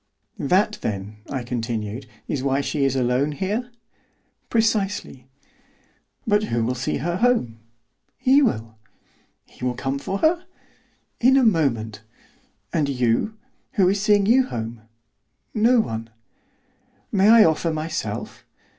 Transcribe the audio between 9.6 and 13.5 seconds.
will come for her?" "In a moment." "And you,